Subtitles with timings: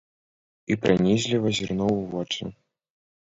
[0.73, 2.43] І пранізліва зірнуў у вочы.